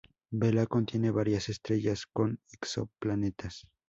Vela 0.31 0.65
contiene 0.65 1.11
varias 1.11 1.47
estrellas 1.49 2.07
con 2.07 2.39
exoplanetas. 2.51 3.67